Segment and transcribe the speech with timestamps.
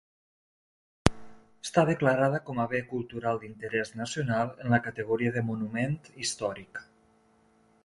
[1.67, 6.85] Està declarada com a bé cultural d'interès nacional en la categoria de monument històric.